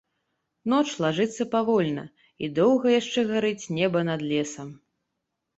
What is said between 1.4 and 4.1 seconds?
павольна, і доўга яшчэ гарыць неба